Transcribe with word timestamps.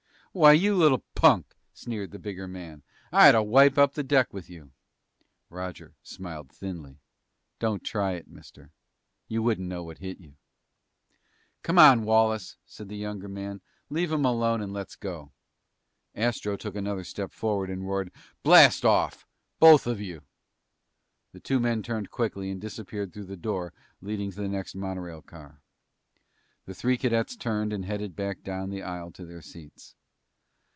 "Why, 0.33 0.53
you 0.53 0.77
little 0.77 1.03
punk," 1.13 1.57
sneered 1.73 2.11
the 2.11 2.17
bigger 2.17 2.47
man, 2.47 2.83
"I 3.11 3.27
oughta 3.27 3.43
wipe 3.43 3.77
up 3.77 3.95
the 3.95 4.01
deck 4.03 4.33
with 4.33 4.49
you!" 4.49 4.71
Roger 5.49 5.93
smiled 6.03 6.53
thinly. 6.53 6.99
"Don't 7.59 7.83
try 7.83 8.13
it, 8.13 8.29
mister. 8.29 8.69
You 9.27 9.43
wouldn't 9.43 9.67
know 9.67 9.83
what 9.83 9.97
hit 9.97 10.21
you!" 10.21 10.35
"Come 11.63 11.77
on, 11.77 12.03
Wallace," 12.05 12.55
said 12.65 12.87
the 12.87 13.01
smaller 13.01 13.27
man. 13.27 13.59
"Leave 13.89 14.13
'em 14.13 14.23
alone 14.23 14.61
and 14.61 14.71
let's 14.71 14.95
go." 14.95 15.33
Astro 16.15 16.55
took 16.55 16.77
another 16.77 17.03
step 17.03 17.33
forward 17.33 17.69
and 17.69 17.85
roared, 17.85 18.09
"Blast 18.41 18.85
off. 18.85 19.27
Both 19.59 19.85
of 19.85 19.99
you!" 19.99 20.21
The 21.33 21.41
two 21.41 21.59
men 21.59 21.83
turned 21.83 22.09
quickly 22.09 22.49
and 22.49 22.61
disappeared 22.61 23.11
through 23.11 23.25
the 23.25 23.35
door 23.35 23.73
leading 24.01 24.31
to 24.31 24.37
the 24.37 24.47
next 24.47 24.75
monorail 24.75 25.21
car. 25.23 25.59
The 26.67 26.73
three 26.73 26.95
cadets 26.97 27.35
turned 27.35 27.73
and 27.73 27.83
headed 27.83 28.15
back 28.15 28.43
down 28.43 28.69
the 28.69 28.81
aisle 28.83 29.11
to 29.11 29.25
their 29.25 29.41
seats. 29.41 29.95